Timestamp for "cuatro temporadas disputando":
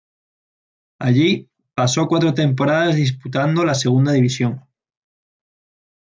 2.07-3.63